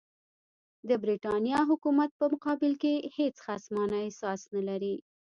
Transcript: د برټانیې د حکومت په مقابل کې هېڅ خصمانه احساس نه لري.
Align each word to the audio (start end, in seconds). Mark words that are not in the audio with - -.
د 0.87 0.89
برټانیې 1.03 1.55
د 1.65 1.67
حکومت 1.69 2.09
په 2.19 2.25
مقابل 2.33 2.73
کې 2.81 2.93
هېڅ 3.17 3.35
خصمانه 3.45 3.95
احساس 4.05 4.41
نه 4.55 4.61
لري. 4.69 4.95